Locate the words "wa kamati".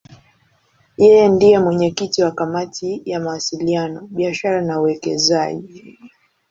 2.25-2.89